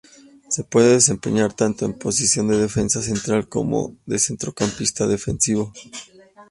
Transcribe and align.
Se 0.49 0.63
puede 0.63 0.93
desempeñar 0.93 1.53
tanto 1.53 1.85
en 1.85 1.93
posición 1.93 2.47
de 2.47 2.57
defensa 2.57 3.03
central 3.03 3.47
como 3.47 3.95
de 4.07 4.17
centrocampista 4.17 5.05
defensivo. 5.05 5.71